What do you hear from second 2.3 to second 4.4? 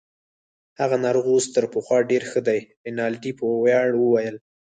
دی. رینالډي په ویاړ وویل.